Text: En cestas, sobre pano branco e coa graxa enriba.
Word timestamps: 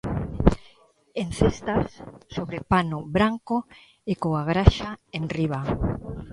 En 1.21 1.29
cestas, 1.39 1.87
sobre 2.35 2.59
pano 2.71 2.99
branco 3.15 3.57
e 4.11 4.13
coa 4.23 4.41
graxa 4.51 4.89
enriba. 5.19 5.61